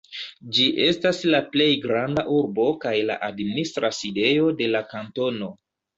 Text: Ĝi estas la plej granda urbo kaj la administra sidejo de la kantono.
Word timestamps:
Ĝi 0.57 0.63
estas 0.85 1.19
la 1.35 1.41
plej 1.55 1.67
granda 1.83 2.25
urbo 2.37 2.67
kaj 2.87 2.95
la 3.11 3.19
administra 3.31 3.93
sidejo 3.99 4.49
de 4.63 4.71
la 4.75 4.87
kantono. 4.95 5.53